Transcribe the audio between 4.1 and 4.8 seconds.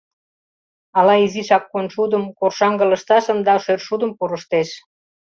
пурыштеш.